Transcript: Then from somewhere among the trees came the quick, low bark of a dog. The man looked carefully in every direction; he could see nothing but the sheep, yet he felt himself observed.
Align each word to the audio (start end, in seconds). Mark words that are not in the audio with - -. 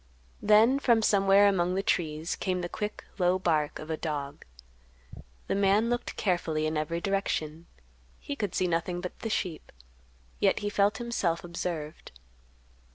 Then 0.41 0.79
from 0.79 1.03
somewhere 1.03 1.47
among 1.47 1.75
the 1.75 1.83
trees 1.83 2.35
came 2.35 2.61
the 2.61 2.67
quick, 2.67 3.03
low 3.19 3.37
bark 3.37 3.77
of 3.77 3.91
a 3.91 3.97
dog. 3.97 4.43
The 5.45 5.53
man 5.53 5.91
looked 5.91 6.15
carefully 6.15 6.65
in 6.65 6.75
every 6.75 6.99
direction; 6.99 7.67
he 8.19 8.35
could 8.35 8.55
see 8.55 8.65
nothing 8.65 8.99
but 8.99 9.19
the 9.19 9.29
sheep, 9.29 9.71
yet 10.39 10.57
he 10.65 10.71
felt 10.71 10.97
himself 10.97 11.43
observed. 11.43 12.13